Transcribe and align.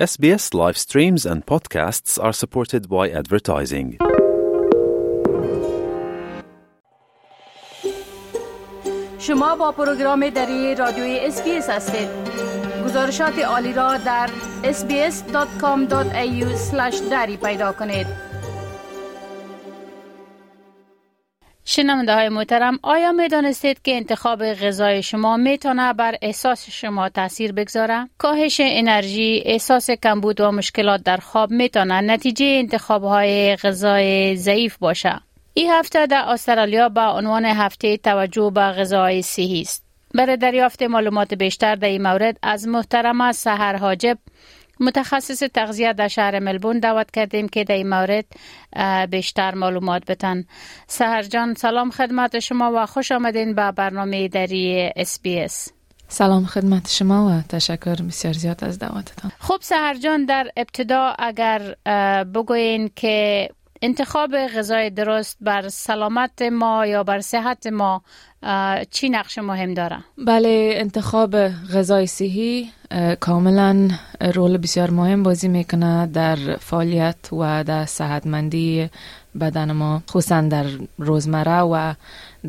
SBS 0.00 0.54
live 0.54 0.78
streams 0.78 1.26
and 1.26 1.44
podcasts 1.44 2.18
are 2.18 2.32
supported 2.32 2.88
by 2.88 3.10
advertising. 3.20 3.98
شما 9.18 9.56
با 9.56 9.72
پروگرام 9.72 10.28
دری 10.28 10.74
رادیوی 10.74 11.18
اسپیس 11.18 11.70
هستید 11.70 12.08
گزارشات 12.84 13.38
عالی 13.38 13.72
را 13.72 13.96
در 13.96 14.30
sbs.com.au 14.62 16.44
دری 17.10 17.36
پیدا 17.36 17.72
کنید 17.72 18.06
شنونده 21.70 22.14
های 22.14 22.28
محترم 22.28 22.78
آیا 22.82 23.12
می 23.12 23.28
دانستید 23.28 23.82
که 23.82 23.96
انتخاب 23.96 24.44
غذای 24.54 25.02
شما 25.02 25.36
می 25.36 25.58
تونه 25.58 25.92
بر 25.92 26.14
احساس 26.22 26.70
شما 26.70 27.08
تاثیر 27.08 27.52
بگذاره؟ 27.52 28.08
کاهش 28.18 28.60
انرژی، 28.64 29.42
احساس 29.46 29.90
کمبود 29.90 30.40
و 30.40 30.50
مشکلات 30.50 31.02
در 31.02 31.16
خواب 31.16 31.50
می 31.50 31.68
تونه 31.68 32.00
نتیجه 32.00 32.46
انتخاب 32.46 33.04
های 33.04 33.56
غذای 33.56 34.36
ضعیف 34.36 34.76
باشه. 34.76 35.20
این 35.54 35.70
هفته 35.70 36.06
در 36.06 36.24
استرالیا 36.28 36.88
به 36.88 37.00
عنوان 37.00 37.44
هفته 37.44 37.96
توجه 37.96 38.50
به 38.54 38.60
غذای 38.60 39.22
صحی 39.22 39.60
است. 39.60 39.84
برای 40.14 40.36
دریافت 40.36 40.82
معلومات 40.82 41.34
بیشتر 41.34 41.74
در 41.74 41.88
این 41.88 42.02
مورد 42.02 42.38
از 42.42 42.68
محترمه 42.68 43.32
سحر 43.32 43.76
حاجب 43.76 44.18
متخصص 44.80 45.42
تغذیه 45.54 45.92
در 45.92 46.08
شهر 46.08 46.38
ملبورن 46.38 46.78
دعوت 46.78 47.10
کردیم 47.10 47.48
که 47.48 47.64
در 47.64 47.74
این 47.74 47.88
مورد 47.88 48.24
بیشتر 49.10 49.54
معلومات 49.54 50.04
بتن. 50.10 50.44
سحر 50.86 51.22
جان 51.22 51.54
سلام 51.54 51.90
خدمت 51.90 52.38
شما 52.38 52.72
و 52.74 52.86
خوش 52.86 53.12
آمدین 53.12 53.54
به 53.54 53.72
برنامه 53.72 54.28
دری 54.28 54.90
اس 54.96 55.20
بی 55.20 55.40
اس 55.40 55.68
سلام 56.08 56.44
خدمت 56.46 56.90
شما 56.90 57.28
و 57.28 57.42
تشکر 57.48 57.94
بسیار 57.94 58.34
زیاد 58.34 58.64
از 58.64 58.78
دعوتتان. 58.78 59.32
خب 59.38 59.58
سحر 59.60 59.94
جان 59.94 60.24
در 60.24 60.50
ابتدا 60.56 61.14
اگر 61.18 61.74
بگوین 62.24 62.90
که 62.96 63.48
انتخاب 63.82 64.36
غذای 64.36 64.90
درست 64.90 65.36
بر 65.40 65.68
سلامت 65.68 66.42
ما 66.42 66.86
یا 66.86 67.02
بر 67.02 67.20
صحت 67.20 67.66
ما 67.66 68.02
چی 68.90 69.08
نقش 69.08 69.38
مهم 69.38 69.74
داره؟ 69.74 69.98
بله 70.18 70.70
انتخاب 70.74 71.48
غذای 71.48 72.06
صحی 72.06 72.70
کاملا 73.20 73.88
رول 74.34 74.56
بسیار 74.56 74.90
مهم 74.90 75.22
بازی 75.22 75.48
می‌کنه 75.48 76.06
در 76.06 76.36
فعالیت 76.56 77.32
و 77.32 77.64
در 77.64 77.84
صحتمندی 77.84 78.90
بدن 79.40 79.72
ما 79.72 80.02
خصوصا 80.10 80.40
در 80.40 80.66
روزمره 80.98 81.60
و 81.60 81.94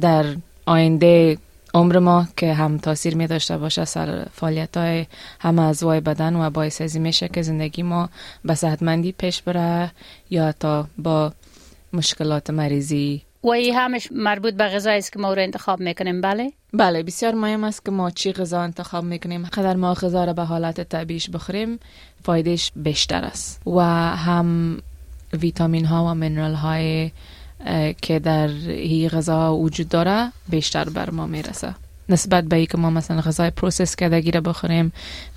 در 0.01 0.25
آینده 0.65 1.37
عمر 1.73 1.99
ما 1.99 2.27
که 2.37 2.53
هم 2.53 2.77
تاثیر 2.77 3.15
می 3.15 3.27
داشته 3.27 3.57
باشه 3.57 3.85
سر 3.85 4.25
فعالیت 4.33 4.77
های 4.77 5.05
همه 5.39 5.61
اعضای 5.61 5.99
بدن 5.99 6.35
و 6.35 6.49
باعث 6.49 6.81
ازی 6.81 6.99
میشه 6.99 7.27
که 7.27 7.41
زندگی 7.41 7.83
ما 7.83 8.09
به 8.45 8.55
صحتمندی 8.55 9.11
پیش 9.11 9.41
بره 9.41 9.91
یا 10.29 10.51
تا 10.51 10.87
با 10.97 11.33
مشکلات 11.93 12.49
مریضی. 12.49 13.21
و 13.43 13.49
ای 13.49 13.71
همش 13.71 14.07
مربوط 14.11 14.53
به 14.53 14.67
غذایی 14.67 14.97
است 14.97 15.13
که 15.13 15.19
ما 15.19 15.33
رو 15.33 15.41
انتخاب 15.41 15.79
می‌کنیم. 15.79 16.21
بله؟ 16.21 16.51
بله 16.73 17.03
بسیار 17.03 17.33
مهم 17.33 17.63
است 17.63 17.85
که 17.85 17.91
ما 17.91 18.09
چی 18.09 18.33
غذا 18.33 18.61
انتخاب 18.61 19.03
می‌کنیم. 19.03 19.45
قدر 19.45 19.75
ما 19.75 19.93
غذا 19.93 20.25
را 20.25 20.33
به 20.33 20.43
حالت 20.43 20.81
طبیعیش 20.81 21.29
بخوریم 21.29 21.79
فایدهش 22.23 22.71
بیشتر 22.75 23.23
است. 23.23 23.61
و 23.67 23.81
هم 24.15 24.77
ویتامین 25.33 25.85
ها 25.85 26.05
و 26.05 26.13
منرال 26.13 26.53
های 26.53 27.11
که 28.01 28.19
در 28.19 28.47
این 28.67 29.09
غذا 29.09 29.55
وجود 29.55 29.89
داره 29.89 30.31
بیشتر 30.49 30.89
بر 30.89 31.09
ما 31.09 31.27
می‌رسه. 31.27 31.75
نسبت 32.09 32.43
به 32.43 32.65
که 32.65 32.77
ما 32.77 32.89
مثلا 32.89 33.21
غذای 33.21 33.49
process 33.49 33.95
کردگی 33.95 34.31
را 34.31 34.41
بخوریم 34.41 34.91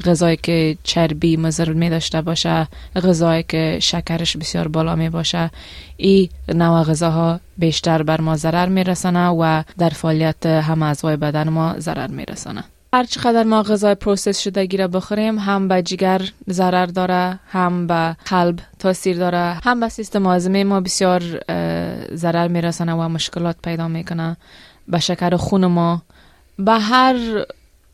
غذایی 0.04 0.36
که 0.36 0.76
چربی 0.82 1.36
مضر 1.36 1.72
می 1.72 1.90
داشته 1.90 2.22
باشه 2.22 2.68
غذایی 2.96 3.42
که 3.42 3.78
شکرش 3.82 4.36
بسیار 4.36 4.68
بالا 4.68 4.96
می 4.96 5.08
باشه 5.08 5.50
این 5.96 6.28
نوع 6.48 6.82
غذاها 6.82 7.40
بیشتر 7.58 8.02
بر 8.02 8.20
ما 8.20 8.36
ضرر 8.36 8.68
می 8.68 8.84
رسانه 8.84 9.28
و 9.28 9.62
در 9.78 9.88
فعالیت 9.88 10.46
هم 10.46 10.82
اعضای 10.82 11.16
بدن 11.16 11.48
ما 11.48 11.74
ضرر 11.78 12.06
می 12.06 12.24
رسانه 12.24 12.64
هر 12.94 13.04
چقدر 13.04 13.42
ما 13.42 13.62
غذای 13.62 13.94
process 13.94 14.38
شدگی 14.38 14.76
را 14.76 14.88
بخوریم 14.88 15.38
هم 15.38 15.68
به 15.68 15.82
جگر 15.82 16.22
ضرر 16.50 16.86
داره 16.86 17.38
هم 17.48 17.86
به 17.86 18.16
قلب 18.24 18.58
تاثیر 18.78 19.16
داره 19.16 19.60
هم 19.64 19.80
به 19.80 19.88
سیستم 19.88 20.26
هاضمه 20.26 20.64
ما 20.64 20.80
بسیار 20.80 21.20
ضرر 22.14 22.48
میرسانه 22.48 22.94
و 22.94 23.08
مشکلات 23.08 23.56
پیدا 23.62 23.88
می‌کنه 23.88 24.36
به 24.88 24.98
شکر 24.98 25.36
خون 25.36 25.66
ما. 25.66 26.02
به 26.58 26.72
هر 26.72 27.16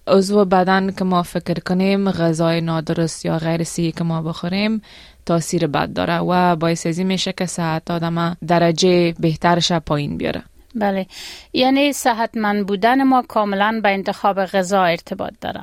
عضو 0.06 0.44
بدن 0.44 0.90
که 0.90 1.04
ما 1.04 1.22
فکر 1.22 1.60
کنیم 1.60 2.10
غذای 2.10 2.60
نادرست 2.60 3.24
یا 3.24 3.38
غیر 3.38 3.64
سی 3.64 3.92
که 3.92 4.04
ما 4.04 4.22
بخوریم 4.22 4.82
تاثیر 5.26 5.66
بد 5.66 5.92
داره 5.92 6.18
و 6.18 6.56
باعث 6.56 6.86
ازی 6.86 7.04
میشه 7.04 7.32
که 7.32 7.46
صحت 7.46 7.90
آدم 7.90 8.36
درجه 8.46 9.14
بهترش 9.20 9.72
پایین 9.72 10.16
بیاره. 10.16 10.49
بله. 10.74 11.06
یعنی 11.52 11.92
صحتمند 11.92 12.66
بودن 12.66 13.02
ما 13.02 13.22
کاملا 13.22 13.80
به 13.82 13.88
انتخاب 13.88 14.44
غذا 14.44 14.84
ارتباط 14.84 15.32
داره. 15.40 15.60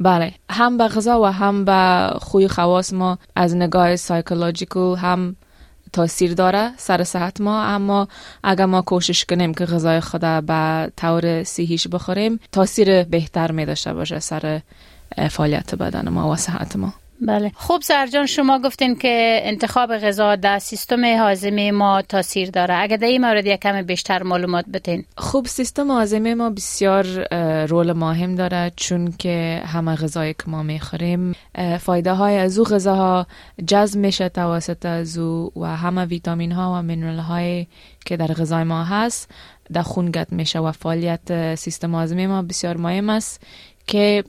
بله. 0.00 0.32
هم 0.50 0.78
به 0.78 0.88
غذا 0.88 1.20
و 1.20 1.24
هم 1.26 1.64
به 1.64 2.10
خوی 2.18 2.48
خواص 2.48 2.92
ما 2.92 3.18
از 3.36 3.56
نگاه 3.56 3.96
سایکولوژیکال 3.96 4.96
هم 4.96 5.36
تاثیر 5.92 6.34
داره 6.34 6.70
سر 6.76 7.04
صحت 7.04 7.40
ما. 7.40 7.62
اما 7.64 8.08
اگر 8.44 8.66
ما 8.66 8.82
کوشش 8.82 9.24
کنیم 9.24 9.54
که 9.54 9.64
غذای 9.64 10.00
خود 10.00 10.20
به 10.20 10.92
طور 10.96 11.42
صحیش 11.42 11.88
بخوریم 11.88 12.40
تاثیر 12.52 13.04
بهتر 13.04 13.52
می 13.52 13.66
داشته 13.66 13.94
باشه 13.94 14.18
سر 14.18 14.60
فعالیت 15.30 15.74
بدن 15.74 16.08
ما 16.08 16.30
و 16.30 16.36
صحت 16.36 16.76
ما. 16.76 16.92
بله. 17.26 17.52
خوب 17.54 17.82
سرجان 17.82 18.26
شما 18.26 18.58
گفتین 18.58 18.96
که 18.96 19.40
انتخاب 19.42 19.96
غذا 19.96 20.36
در 20.36 20.58
سیستم 20.58 21.04
هاضمه 21.04 21.72
ما 21.72 22.02
تاثیر 22.02 22.50
داره. 22.50 22.74
اگر 22.74 22.96
در 22.96 23.06
این 23.06 23.20
مورد 23.20 23.46
یک 23.46 23.60
کم 23.60 23.82
بیشتر 23.82 24.22
معلومات 24.22 24.64
بتین 24.72 25.04
خوب 25.18 25.46
سیستم 25.46 25.90
هاضمه 25.90 26.34
ما 26.34 26.50
بسیار 26.50 27.04
رول 27.66 27.92
مهم 27.92 28.34
داره 28.34 28.72
چون 28.76 29.14
که 29.18 29.62
همه 29.66 29.96
غذایی 29.96 30.34
که 30.34 30.44
ما 30.46 30.62
می‌خوریم 30.62 31.34
فایده 31.80 32.12
های 32.12 32.38
از 32.38 32.58
او 32.58 32.64
غذاها 32.64 33.26
جذب 33.66 33.98
میشه 33.98 34.28
توسط 34.28 34.86
از 34.86 35.18
او 35.18 35.52
و 35.56 35.76
همه 35.76 36.04
ویتامین 36.04 36.52
ها 36.52 36.72
و 36.78 36.82
منرال 36.82 37.18
های 37.18 37.66
که 38.04 38.16
در 38.16 38.26
غذای 38.26 38.64
ما 38.64 38.84
هست 38.84 39.30
در 39.72 39.82
خون 39.82 40.10
گت 40.10 40.32
میشه 40.32 40.58
و 40.58 40.72
فعالیت 40.72 41.54
سیستم 41.54 41.94
هاضمه 41.94 42.26
ما 42.26 42.42
بسیار 42.42 42.76
مهم 42.76 43.10
است 43.10 43.40
که 43.86 44.24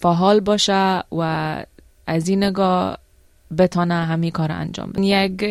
فعال 0.00 0.40
باشه 0.40 1.02
و 1.12 1.64
از 2.10 2.28
این 2.28 2.44
نگاه 2.44 2.98
بتانه 3.58 3.94
همی 3.94 4.30
کار 4.30 4.52
انجام 4.52 4.90
بده. 4.90 5.02
یک 5.06 5.44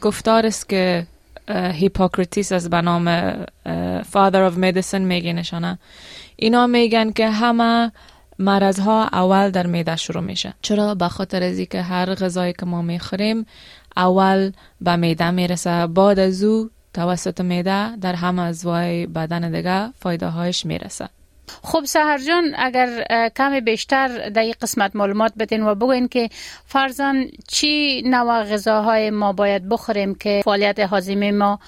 گفتار 0.00 0.46
است 0.46 0.68
که 0.68 1.06
هیپوکراتیس 1.48 2.52
از 2.52 2.70
به 2.70 2.80
نام 2.80 3.32
father 4.02 4.50
of 4.50 4.56
medicine 4.56 4.94
میگه 4.94 5.32
نشانه. 5.32 5.78
اینا 6.36 6.66
میگن 6.66 7.10
که 7.10 7.30
همه 7.30 7.92
مرض 8.38 8.80
ها 8.80 9.04
اول 9.04 9.50
در 9.50 9.66
میده 9.66 9.96
شروع 9.96 10.22
میشه. 10.22 10.54
چرا؟ 10.62 10.94
به 10.94 11.08
خاطر 11.08 11.42
از 11.42 11.60
که 11.60 11.82
هر 11.82 12.14
غذایی 12.14 12.52
که 12.52 12.66
ما 12.66 12.82
می‌خوریم 12.82 13.46
اول 13.96 14.52
به 14.80 14.96
میده 14.96 15.30
می‌رسه. 15.30 15.86
بعد 15.86 16.18
از 16.18 16.42
او 16.42 16.70
توسط 16.94 17.40
میده 17.40 17.96
در 17.96 18.14
همه 18.14 18.42
ازوای 18.42 19.06
بدن 19.06 19.50
دیگه 19.50 19.92
فایده 19.98 20.26
هایش 20.26 20.66
می‌رسه. 20.66 21.08
خب 21.62 21.84
سهر 21.84 22.18
جان 22.18 22.54
اگر 22.56 23.04
کمی 23.36 23.60
بیشتر 23.60 24.28
در 24.28 24.42
این 24.42 24.54
قسمت 24.62 24.96
معلومات 24.96 25.32
بدین 25.38 25.62
و 25.62 25.74
بگوین 25.74 26.08
که 26.08 26.28
فرزن 26.66 27.24
چی 27.48 28.02
نوع 28.06 28.44
غذاهای 28.44 29.10
ما 29.10 29.32
باید 29.32 29.68
بخوریم 29.68 30.14
که 30.14 30.40
فعالیت 30.44 30.78
هاضمه 30.78 31.32
ما 31.32 31.58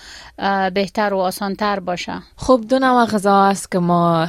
بهتر 0.75 1.15
و 1.15 1.19
آسانتر 1.19 1.81
باشه؟ 1.81 2.13
خب 2.37 2.61
دو 2.69 2.79
نوع 2.79 3.07
غذا 3.07 3.45
است 3.45 3.71
که 3.71 3.79
ما 3.79 4.29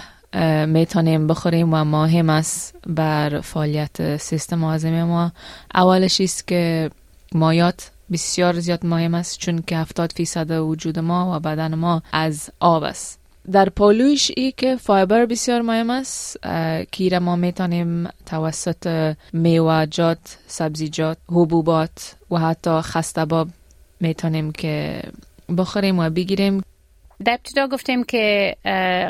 می‌تونیم 0.65 1.27
بخوریم 1.27 1.73
و 1.73 1.83
مهم 1.83 2.29
است 2.29 2.75
بر 2.87 3.41
فعالیت 3.41 4.17
سیستم 4.17 4.63
هاضمه 4.63 5.03
ما. 5.03 5.31
اولش 5.73 6.21
است 6.21 6.47
که 6.47 6.89
مایات 7.35 7.91
بسیار 8.11 8.59
زیاد 8.59 8.85
مهم 8.85 9.13
است 9.15 9.39
چون 9.39 9.63
که 9.67 9.77
70 9.77 10.11
فیصد 10.11 10.51
وجود 10.51 10.99
ما 10.99 11.35
و 11.35 11.39
بدن 11.39 11.75
ما 11.75 12.01
از 12.11 12.49
آب 12.59 12.83
است. 12.83 13.19
در 13.51 13.69
پالویش 13.69 14.31
ای 14.37 14.51
که 14.51 14.75
فایبر 14.75 15.25
بسیار 15.25 15.61
مهم 15.61 15.89
است 15.89 16.39
که 16.91 17.19
ما 17.19 17.35
می‌تونیم 17.35 18.09
توسط 18.25 19.15
میوه‌جات، 19.33 20.37
سبزیجات، 20.47 21.17
حبوبات 21.29 22.15
و 22.31 22.37
حتی 22.37 22.81
خستباب 22.81 23.47
می‌تونیم 23.99 24.51
که 24.51 25.01
بخوریم 25.57 25.99
و 25.99 26.09
بگیریم. 26.09 26.63
در 27.25 27.33
ابتدا 27.33 27.67
گفتیم 27.67 28.03
که 28.03 28.55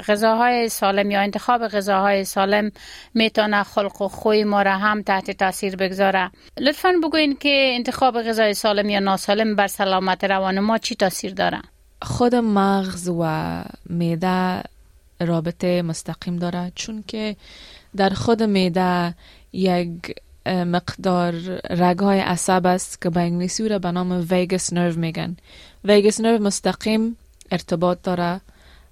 غذاهای 0.08 0.70
سالم 0.70 1.12
یا 1.12 1.22
انتخاب 1.22 1.68
غذاهای 1.68 2.24
سالم 2.24 2.72
می‌تونه 3.14 3.64
خلق 3.64 4.02
و 4.02 4.08
خوی 4.08 4.44
ما 4.44 4.62
را 4.62 4.78
هم 4.78 5.02
تحت 5.02 5.32
تاثیر 5.32 5.76
بگذاره. 5.76 6.32
لطفا 6.58 6.94
بگوین 7.04 7.36
که 7.36 7.72
انتخاب 7.76 8.22
غذای 8.22 8.54
سالم 8.54 8.90
یا 8.90 9.00
ناسالم 9.00 9.56
بر 9.56 9.68
سلامت 9.68 10.24
روان 10.24 10.60
ما 10.60 10.78
چی 10.78 10.96
تاثیر 10.96 11.34
داره؟ 11.34 11.62
خود 12.04 12.36
مغز 12.36 13.10
و 13.10 13.64
میده 13.90 14.64
رابطه 15.20 15.82
مستقیم 15.82 16.36
داره 16.36 16.72
چون 16.76 17.04
که 17.08 17.36
در 17.96 18.10
خود 18.10 18.44
میده 18.44 19.16
یک 19.54 20.16
مقدار 20.46 21.34
رگهای 21.70 22.20
عصب 22.20 22.66
است 22.66 23.02
که 23.02 23.10
به 23.10 23.20
انگلیسی 23.20 23.70
را 23.70 23.80
به 23.80 23.92
نام 23.92 24.26
vagus 24.30 24.74
nerve 24.74 25.00
میگن. 25.00 25.38
vagus 25.84 26.22
nerve 26.22 26.44
مستقیم 26.44 27.18
ارتباط 27.52 27.98
داره 28.04 28.42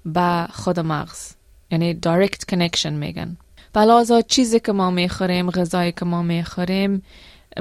به 0.06 0.48
خود 0.54 0.80
مغز 0.80 1.32
یعنی 1.72 1.94
direct 1.94 2.44
connection 2.44 2.94
میگن. 2.94 3.38
فلهذا 3.74 4.22
چیزی 4.22 4.60
که 4.60 4.72
ما 4.72 4.92
می‌خوریم 4.92 5.52
غذایی 5.52 5.92
که 5.92 6.06
ما 6.06 6.22
می‌خوریم 6.22 7.04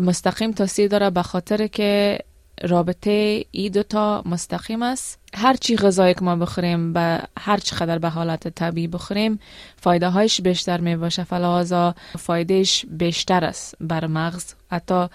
مستقیم 0.01 0.53
تاثیر 0.53 0.89
داره 0.89 1.11
به 1.11 1.23
خاطر 1.23 1.67
که 1.67 2.19
رابطه 2.63 3.45
ای 3.51 3.71
دوتا 3.71 4.23
مستقیم 4.27 4.83
است. 4.83 5.19
هر 5.35 5.55
چی 5.55 5.77
غذایی 5.77 6.15
که 6.15 6.25
ما 6.25 6.37
بخوریم 6.37 6.93
به 6.93 7.23
هر 7.39 7.59
چقدر 7.59 7.99
به 7.99 8.09
حالت 8.09 8.49
طبیعی 8.49 8.87
بخوریم 8.87 9.41
فایده 9.77 10.09
هایش 10.09 10.41
بیشتر 10.41 10.81
می 10.81 10.97
باشه 10.97 11.25
فلهذا 11.25 11.95
فایدهش 12.19 12.87
بیشتر 12.91 13.45
است. 13.45 13.75
بر 13.81 14.07
مغز 14.07 14.55
حتی 14.71 15.07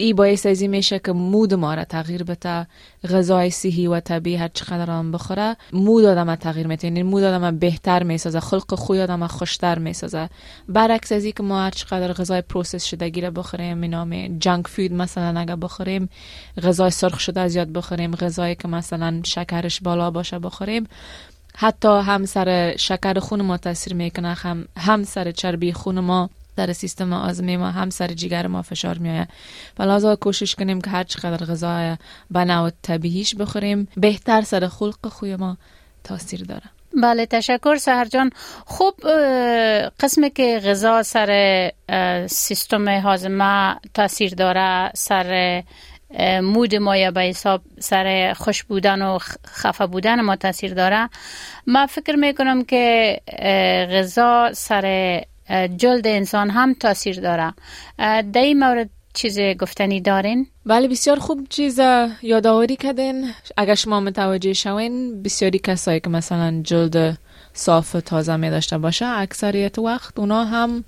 ای 0.00 0.12
باعث 0.12 0.46
ازی 0.46 0.68
میشه 0.68 0.98
که 0.98 1.12
mood 1.12 1.54
ما 1.54 1.74
را 1.74 1.84
تغییر 1.84 2.24
بده. 2.24 2.66
غذای 3.10 3.50
صحی 3.50 3.86
و 3.86 4.00
طبیعی 4.00 4.36
هر 4.36 4.48
چقدر 4.48 4.90
هم 4.90 5.12
بخوره. 5.12 5.56
mood 5.72 6.04
آدم 6.04 6.34
تغییر 6.34 6.66
میده. 6.66 6.88
یعنی 6.88 7.02
mood 7.02 7.22
آدم 7.22 7.58
بهتر 7.58 8.02
می‌سازه. 8.02 8.40
خلق 8.40 8.74
خوی 8.74 9.00
آدم 9.00 9.26
خوشتر 9.26 9.78
می‌سازه. 9.78 10.28
برعکس 10.68 11.12
ازی 11.12 11.32
که 11.32 11.42
ما 11.42 11.62
هر 11.62 11.70
چقدر 11.70 12.12
غذای 12.12 12.42
process 12.42 12.84
شدگی 12.84 13.08
ره 13.08 13.30
بخوریم 13.30 13.84
نام 13.84 14.38
junk 14.38 14.68
food 14.68 14.92
مثلا 14.92 15.40
اگه 15.40 15.56
بخوریم 15.56 16.08
غذای 16.62 16.90
سرخ 16.90 17.20
شده 17.20 17.48
زیاد 17.48 17.68
بخوریم 17.68 18.14
غذایی 18.14 18.54
که 18.54 18.68
مثلا 18.68 19.20
شکرش 19.24 19.80
بالا 19.80 20.10
باشه 20.10 20.38
بخوریم. 20.38 20.86
حتی 21.56 21.88
هم 21.88 22.26
سر 22.26 22.76
شکر 22.76 23.18
خون 23.18 23.42
ما 23.42 23.56
تاثیر 23.56 23.94
می‌کنه 23.94 24.34
هم 24.34 24.64
هم 24.76 25.04
سر 25.04 25.30
چربی 25.30 25.72
خون 25.72 26.00
ما 26.00 26.30
در 26.56 26.72
سیستم 26.72 27.12
آزمی 27.12 27.56
ما 27.56 27.70
هم 27.70 27.90
سر 27.90 28.06
جگر 28.08 28.46
ما 28.46 28.62
فشار 28.62 28.98
میآید. 28.98 29.28
و 29.78 30.16
کوشش 30.16 30.54
کنیم 30.54 30.80
که 30.80 30.90
هر 30.90 31.04
چقدر 31.04 31.46
غذای 31.46 31.96
به 32.30 32.44
نوع 32.44 32.70
طبیعیش 32.82 33.34
بخوریم 33.34 33.88
بهتر 33.96 34.42
سر 34.42 34.68
خلق 34.68 35.08
خوی 35.08 35.36
ما 35.36 35.56
تاثیر 36.04 36.44
داره. 36.44 36.64
بله 37.02 37.26
تشکر 37.26 37.76
سهر 37.76 38.04
جان. 38.04 38.30
خوب 38.66 38.94
قسمی 40.00 40.30
که 40.30 40.60
غذا 40.64 41.02
سر 41.02 41.70
سیستم 42.26 42.88
هاضمه 42.88 43.76
تاثیر 43.94 44.34
داره 44.34 44.90
سر 44.94 45.62
مود 46.42 46.74
ما 46.74 46.96
یا 46.96 47.10
به 47.10 47.20
حساب 47.20 47.62
سر 47.78 48.32
خوش 48.36 48.62
بودن 48.62 49.02
و 49.02 49.18
خفه 49.46 49.86
بودن 49.86 50.20
ما 50.20 50.36
تاثیر 50.36 50.74
داره. 50.74 51.10
ما 51.66 51.86
فکر 51.86 52.16
می‌کنم 52.16 52.64
که 52.64 53.20
غذا 53.92 54.50
سر 54.52 55.24
جلد 55.76 56.06
انسان 56.06 56.50
هم 56.50 56.74
تاثیر 56.74 57.20
داره. 57.20 57.54
در 58.32 58.42
این 58.42 58.58
مورد 58.58 58.90
چیز 59.14 59.38
گفتنی 59.40 60.00
دارین؟ 60.00 60.46
بله 60.66 60.88
بسیار 60.88 61.18
خوب 61.18 61.46
چیز 61.48 61.80
یادآوری 62.22 62.76
کردین. 62.76 63.30
اگر 63.56 63.74
شما 63.74 64.00
متوجه 64.00 64.52
شوین 64.52 65.22
بسیاری 65.22 65.58
کسایی 65.58 66.00
که 66.00 66.10
مثلا 66.10 66.60
جلد 66.64 67.18
صاف 67.52 67.92
تازه 67.92 68.36
می 68.36 68.50
داشته 68.50 68.78
باشه 68.78 69.06
اکثریت 69.06 69.78
وقت 69.78 70.18
اونا 70.18 70.44
هم 70.44 70.84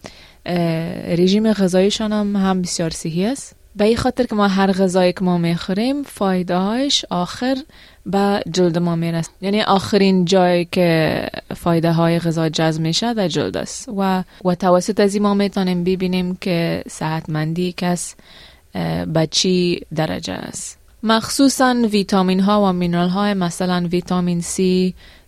رژیم 1.19 1.53
غذاییشان 1.53 2.13
هم, 2.13 2.37
هم 2.37 2.63
بسیار 2.63 2.91
صحی 2.91 3.27
است. 3.27 3.62
به 3.77 3.85
این 3.85 3.97
خاطر 3.97 4.25
که 4.25 4.35
ما 4.35 4.49
هر 4.49 4.73
غذایی 4.73 5.13
که 5.13 5.25
ما 5.25 5.39
می‌خوریم 5.39 6.03
فایده 6.03 6.57
هایش 6.57 7.05
آخر 7.11 7.57
به 8.07 8.43
جلد 8.53 8.79
ما 8.79 8.97
می‌رسه. 8.97 9.31
یعنی 9.41 9.63
آخرین 9.63 10.25
جایی 10.25 10.69
که 10.73 11.29
فایده 11.57 11.93
های 11.93 12.19
غذا 12.19 12.49
جذب 12.49 12.83
میشه 12.83 13.15
در 13.15 13.29
جلد 13.29 13.57
است. 13.57 13.89
و 13.97 14.25
و 14.45 14.55
توسط 14.55 15.01
از 15.01 15.17
ما 15.17 15.35
می‌تونیم 15.35 15.85
ببینیم 15.85 16.37
که 16.41 16.83
صحتمندی 16.89 17.75
کس 17.77 18.15
به 19.07 19.29
چی 19.31 19.81
درجه 19.95 20.33
است. 20.33 20.79
مخصوصا 21.03 21.77
ویتامین 21.91 22.41
ها 22.41 22.69
و 22.69 22.73
مینرال 22.73 23.09
های 23.09 23.35
مثلا 23.35 23.89
ویتامین 23.91 24.43
C 24.43 24.61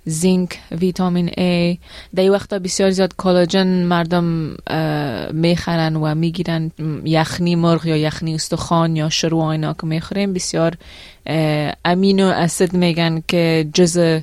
زینک 0.07 0.59
ویتامین 0.81 1.29
A. 1.29 1.79
در 2.15 2.31
وقتا 2.31 2.59
بسیار 2.59 2.91
زیاد 2.91 3.15
کلاژن 3.17 3.67
مردم 3.67 4.25
می‌خرن 5.33 5.97
و 5.97 6.15
می‌گیرن. 6.15 6.71
یخنی 7.05 7.57
مرغ 7.57 7.87
یا 7.87 7.97
یخنی 7.97 8.35
استخوان 8.35 8.97
یا 8.97 9.09
شروع 9.09 9.45
اینا 9.45 9.73
که 9.73 9.87
می‌خوریم. 9.87 10.33
بسیار 10.33 10.75
امینو 11.85 12.27
اسید 12.27 12.75
میگن 12.75 13.23
که 13.29 13.69
جز 13.75 14.21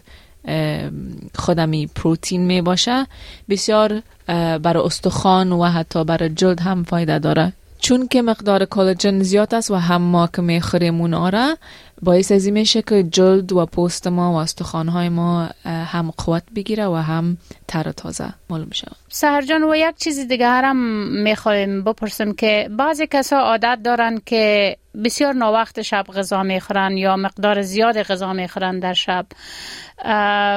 خودمی 1.36 1.88
پروتین 1.96 2.42
می 2.42 2.62
باشه 2.62 3.08
بسیار 3.50 4.02
برای 4.28 4.84
استخوان 4.84 5.52
و 5.52 5.64
حتی 5.64 6.04
برای 6.04 6.30
جلد 6.30 6.60
هم 6.60 6.84
فایده 6.84 7.20
داره. 7.20 7.54
چون 7.80 8.08
که 8.08 8.22
مقدار 8.22 8.66
کلاژن 8.66 9.24
زیاد 9.24 9.56
است 9.56 9.72
و 9.72 9.76
هم 9.76 10.02
ما 10.02 10.30
که 10.36 10.42
می‌خوریم 10.42 11.02
اون 11.02 11.14
آره 11.14 11.58
باعث 12.04 12.32
ازی 12.32 12.52
میشه 12.52 12.82
که 12.82 13.04
جلد 13.04 13.52
و 13.52 13.66
پوست 13.66 14.08
ما 14.08 14.34
و 14.34 14.36
استخوانهای 14.36 15.10
ما 15.10 15.50
هم 15.66 16.12
قوت 16.18 16.44
بگیره 16.56 16.86
و 16.86 16.96
هم 16.96 17.38
تر 17.68 17.92
تازه 17.92 18.34
معلوم 18.50 18.72
شه 18.72 18.88
سهرجان 19.10 19.64
و 19.64 19.76
یک 19.76 19.96
چیز 19.98 20.28
دیگه 20.28 20.48
هم 20.48 20.78
می‌خوایم 21.24 21.84
بپرسم 21.84 22.34
که 22.34 22.70
بعضی 22.78 23.08
کسا 23.08 23.38
عادت 23.38 23.80
دارن 23.84 24.22
که 24.26 24.78
بسیار 25.04 25.34
ناوقت 25.34 25.82
شب 25.82 26.06
غذا 26.16 26.44
می‌خورن 26.44 26.98
یا 26.98 27.16
مقدار 27.16 27.62
زیاد 27.62 28.04
غذا 28.04 28.34
می‌خورن 28.34 28.80
در 28.80 28.94
شب. 28.94 29.26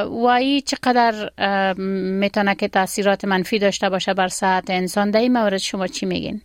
و 0.08 0.26
ای 0.26 0.60
چقدر 0.60 1.32
می‌تونه 2.20 2.54
که 2.54 2.68
تاثیرات 2.68 3.24
منفی 3.24 3.58
داشته 3.58 3.90
باشه 3.90 4.14
بر 4.14 4.28
صحت 4.28 4.70
انسان؟ 4.70 5.10
در 5.10 5.20
این 5.20 5.32
مورد 5.32 5.56
شما 5.56 5.86
چی 5.86 6.06
میگین؟ 6.06 6.40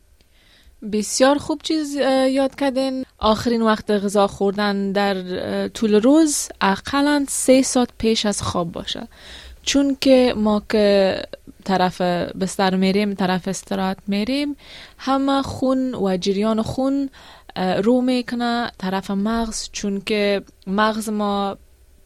بسیار 0.92 1.38
خوب 1.38 1.62
چیز 1.64 1.96
یاد 2.30 2.56
کردین. 2.56 3.06
آخرین 3.18 3.62
وقت 3.62 3.92
غذا 3.92 4.28
خوردن 4.28 4.92
در 4.92 5.68
طول 5.68 5.96
روز 5.96 6.50
اقلا 6.62 7.26
سه 7.28 7.62
ساعت 7.62 7.90
پیش 7.98 8.26
از 8.26 8.42
خواب 8.42 8.72
باشه. 8.72 9.08
چون 9.64 9.98
که 10.02 10.34
ما 10.38 10.62
که 10.70 11.22
طرف 11.64 12.02
بستر 12.02 12.76
میریم 12.76 13.14
طرف 13.14 13.48
استراحت 13.48 13.98
میریم 14.08 14.56
همه 14.98 15.42
خون 15.42 15.96
و 15.96 16.18
جریان 16.18 16.62
خون 16.62 17.10
رو 17.84 18.02
می‌کنه 18.02 18.72
طرف 18.78 19.12
مغز. 19.12 19.70
چون 19.72 20.02
که 20.02 20.42
مغز 20.68 21.10
ما 21.10 21.58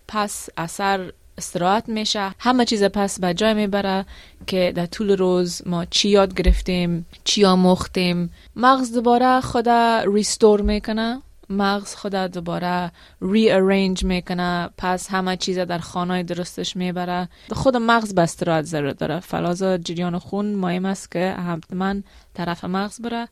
پس 0.07 0.49
اثر 0.57 1.13
استراحت 1.37 1.89
میشه. 1.89 2.31
همه 2.39 2.65
چیز 2.65 2.83
پس 2.83 3.19
به 3.19 3.33
جای 3.33 3.53
می‌بره 3.53 4.05
که 4.47 4.71
در 4.75 4.85
طول 4.85 5.17
روز 5.17 5.61
ما 5.65 5.85
چی 5.85 6.09
یاد 6.09 6.33
گرفتیم 6.33 7.05
چی 7.23 7.45
آموختیم. 7.45 8.33
مغز 8.55 8.93
دوباره 8.93 9.41
خدا 9.41 10.03
ریستور 10.13 10.61
می‌کنه. 10.61 11.21
مغز 11.49 11.95
خدا 11.95 12.27
دوباره 12.27 12.91
ری 13.21 13.51
ارینج 13.51 14.03
می‌کنه. 14.03 14.69
پس 14.77 15.09
همه 15.09 15.37
چیز 15.37 15.59
در 15.59 15.77
خانه 15.77 16.23
درستش 16.23 16.75
می‌بره. 16.75 17.29
خود 17.51 17.77
مغز 17.77 18.15
به 18.15 18.21
استراحت 18.21 18.65
ضرورت 18.65 18.97
داره. 18.97 19.19
فلازا 19.19 19.77
جریان 19.77 20.19
خون 20.19 20.45
مهم 20.45 20.85
است 20.85 21.11
که 21.11 21.35
حتما 21.47 21.95
طرف 22.33 22.65
مغز 22.65 23.01
بره. 23.01 23.27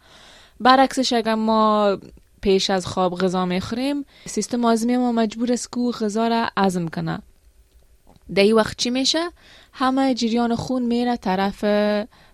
برعکسش 0.60 1.14
اگر 1.14 1.36
ما 1.36 1.98
پیش 2.42 2.70
از 2.70 2.88
خواب 2.88 3.20
غذا 3.20 3.46
می‌خوریم 3.46 4.06
سیستم 4.26 4.66
آزمی 4.66 4.98
ما 4.98 5.12
مجبور 5.12 5.54
است 5.54 5.72
که 5.72 5.92
غذا 6.06 6.28
را 6.28 6.48
عزم 6.58 6.88
کنه. 6.88 7.20
در 8.36 8.44
این 8.44 8.54
وقت 8.54 8.78
چی 8.78 8.90
میشه؟ 8.90 9.32
همه 9.74 10.14
جریان 10.14 10.56
خون 10.56 10.84
میره 10.84 11.18
طرف 11.18 11.64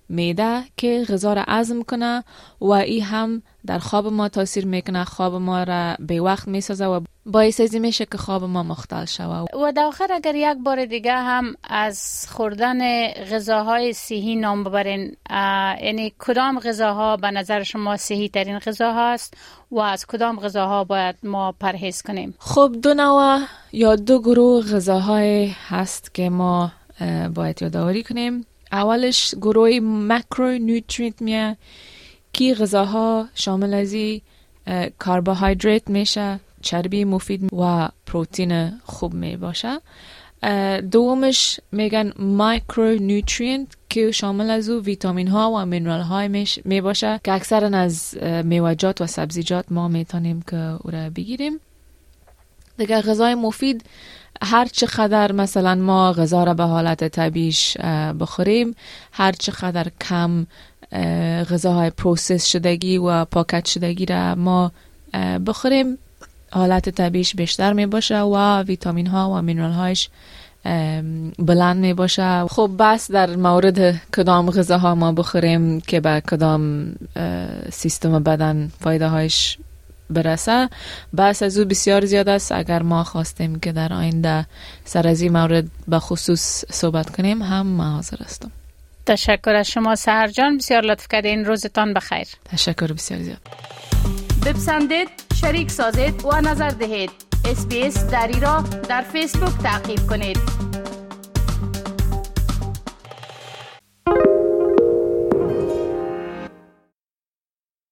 میده 0.10 0.64
که 0.78 1.06
غذا 1.10 1.34
را 1.34 1.44
عزم 1.48 1.82
کنه 1.82 2.24
و 2.62 2.72
ای 2.72 3.00
هم 3.00 3.42
در 3.66 3.80
خواب 3.80 4.08
ما 4.08 4.30
تاثیر 4.30 4.66
می‌کنه. 4.66 5.04
خواب 5.04 5.36
ما 5.36 5.64
را 5.64 5.96
به 6.00 6.22
وقت 6.22 6.48
می‌سازه 6.48 6.86
و 6.86 7.00
باعث 7.26 7.62
ازی 7.62 7.80
میشه 7.80 8.06
که 8.06 8.18
خواب 8.18 8.44
ما 8.44 8.64
مختل 8.64 9.06
شوه. 9.06 9.46
و 9.64 9.72
در 9.72 9.84
آخر 9.84 10.08
اگر 10.14 10.36
یک 10.36 10.58
بار 10.66 10.86
دیگه 10.86 11.14
هم 11.14 11.56
از 11.64 12.26
خوردن 12.30 13.08
غذاهای 13.08 13.94
صحی 13.94 14.36
نام 14.36 14.64
ببرین 14.64 15.16
یعنی 15.82 16.14
کدام 16.20 16.60
غذاها 16.60 17.18
به 17.18 17.32
نظر 17.32 17.64
شما 17.64 17.98
صحی 17.98 18.30
ترین 18.30 18.60
غذا 18.60 18.94
هست 18.94 19.34
و 19.72 19.80
از 19.80 20.06
کدام 20.06 20.40
غذاها 20.40 20.84
باید 20.84 21.16
ما 21.24 21.52
پرهیز 21.52 22.02
کنیم؟ 22.02 22.36
خب 22.40 22.76
دو 22.82 22.94
نوع 22.94 23.40
یا 23.72 23.96
دو 23.96 24.20
گروه 24.20 24.64
غذاهای 24.64 25.56
هست 25.68 26.14
که 26.14 26.30
ما 26.30 26.72
باید 27.36 27.62
یادآوری 27.62 28.04
کنیم. 28.04 28.46
اولش 28.72 29.36
گروه 29.36 29.80
مکرو 29.82 30.52
نیوترینت 30.52 31.22
میه 31.22 31.58
کی 32.34 32.54
غذاها 32.54 33.28
شامل 33.36 33.74
ازی 33.74 34.22
کربوهیدرات 35.06 35.90
میشه 35.90 36.40
چربی 36.62 37.06
مفید 37.06 37.54
و 37.54 37.90
پروتین 38.06 38.72
خوب 38.84 39.14
می 39.14 39.38
باشه 39.38 39.82
دومش 40.92 41.60
میگن 41.72 42.14
micronutrient 42.20 43.68
که 43.90 44.12
شامل 44.12 44.50
از 44.50 44.70
او 44.70 44.84
ویتامین 44.84 45.28
ها 45.28 45.52
و 45.52 45.66
mineral 45.66 46.02
های 46.02 46.48
می 46.66 46.82
باشه 46.82 47.20
که 47.24 47.32
اکثرا 47.34 47.78
از 47.78 48.18
میوجات 48.44 49.02
و 49.02 49.08
سبزیجات 49.08 49.66
ما 49.72 49.88
می‌تونیم 49.88 50.42
که 50.42 50.58
او 50.58 50.92
را 50.92 51.10
بگیریم. 51.10 51.60
دیگه 52.78 53.02
غذای 53.02 53.36
مفید 53.36 53.86
هر 54.42 54.66
چقدر 54.66 55.32
مثلا 55.32 55.76
ما 55.76 56.14
غذا 56.14 56.44
را 56.44 56.54
به 56.54 56.64
حالت 56.64 57.08
طبیعیش 57.08 57.78
بخوریم 58.20 58.76
هر 59.12 59.32
چقدر 59.32 59.88
کم 60.02 60.48
غذاهای 61.52 61.90
process 61.90 62.46
شدگی 62.46 62.98
و 62.98 63.26
پاکت 63.26 63.66
شدگی 63.66 64.06
را 64.06 64.36
ما 64.36 64.72
بخوریم 65.48 65.98
حالت 66.52 66.90
طبیعیش 66.90 67.36
بیشتر 67.36 67.74
می 67.74 67.86
باشه 67.86 68.20
و 68.20 68.62
ویتامین 68.62 69.08
ها 69.08 69.30
و 69.32 69.42
مینرال 69.42 69.72
هایش 69.72 70.10
بلند 71.40 71.78
می 71.78 71.94
باشه. 71.94 72.48
خب 72.48 72.72
بس 72.80 73.12
در 73.12 73.36
مورد 73.36 73.96
کدام 74.16 74.52
غذاها 74.52 74.96
ما 74.96 75.12
بخوریم 75.12 75.82
که 75.82 76.00
به 76.00 76.22
کدام 76.32 76.96
سیستم 77.72 78.24
بدن 78.24 78.72
فایده 78.80 79.08
هایش 79.08 79.58
برسه. 80.10 80.70
بس 81.18 81.44
از 81.44 81.58
او 81.58 81.66
بسیار 81.66 82.06
زیاد 82.06 82.30
است. 82.30 82.52
اگر 82.52 82.84
ما 82.84 83.04
خواستیم 83.04 83.60
که 83.60 83.72
در 83.72 83.94
آینده 83.94 84.46
سر 84.86 85.08
از 85.08 85.22
این 85.22 85.34
مورد 85.34 85.66
به 85.88 86.00
خصوص 86.00 86.66
صحبت 86.72 87.16
کنیم 87.16 87.42
هم 87.42 87.68
ما 87.68 87.90
حاضر 87.90 88.18
هستم. 88.26 88.52
تشکر 89.06 89.56
از 89.56 89.68
شما 89.68 89.96
سهر 89.96 90.28
جان. 90.28 90.58
بسیار 90.58 90.82
لطف 90.82 91.08
کردین. 91.08 91.46
روزتان 91.46 91.94
بخیر. 91.94 92.28
تشکر 92.46 92.94
بسیار 92.94 93.22
زیاد. 93.22 93.42
بپسندید 94.46 95.10
شریک 95.42 95.72
سازید 95.72 96.26
و 96.26 96.42
نظر 96.42 96.70
دهید. 96.70 97.12
اسپیس 97.46 98.06
دری 98.06 98.40
را 98.40 98.64
در 98.90 99.02
فیسبوک 99.02 99.58
تعقیب 99.64 100.08
کنید. 100.10 100.67